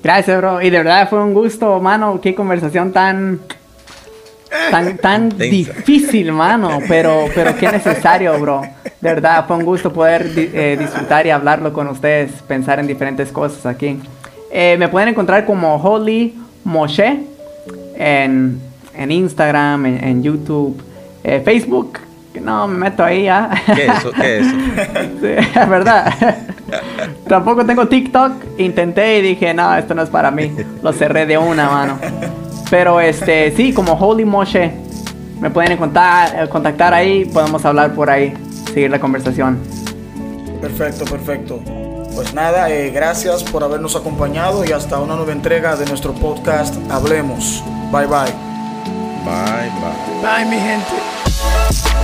[0.04, 0.62] Gracias, bro.
[0.62, 2.20] Y de verdad fue un gusto, mano.
[2.22, 3.42] Qué conversación tan
[4.72, 8.62] tan, tan difícil, mano, pero, pero qué necesario, bro.
[9.02, 13.32] De verdad, fue un gusto poder eh, disfrutar y hablarlo con ustedes, pensar en diferentes
[13.32, 14.00] cosas aquí.
[14.52, 17.24] Eh, me pueden encontrar como Holy Moshe
[17.96, 18.60] en,
[18.96, 20.82] en Instagram, en, YouTube,
[21.24, 22.00] eh, Facebook.
[22.42, 23.50] No, me meto ahí ya.
[23.66, 24.12] ¿Qué es eso?
[24.12, 24.56] ¿Qué es eso?
[25.22, 26.14] sí, es verdad.
[27.28, 28.32] Tampoco tengo TikTok.
[28.58, 30.56] Intenté y dije, no, esto no es para mí.
[30.82, 32.00] Lo cerré de una mano.
[32.70, 34.72] Pero este, sí, como Holy Moshe,
[35.40, 38.34] me pueden contactar, eh, contactar ahí, podemos hablar por ahí,
[38.74, 39.58] seguir la conversación.
[40.62, 41.60] Perfecto, perfecto.
[42.14, 46.76] Pues nada, eh, gracias por habernos acompañado y hasta una nueva entrega de nuestro podcast
[46.92, 47.64] Hablemos.
[47.92, 48.34] Bye bye.
[49.24, 50.22] Bye bye.
[50.22, 51.29] Bye mi gente.
[51.72, 52.00] Oh,